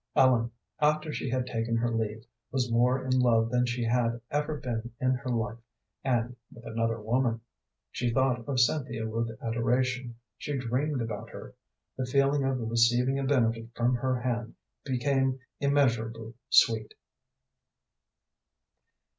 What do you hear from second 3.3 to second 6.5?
than she had ever been in her life, and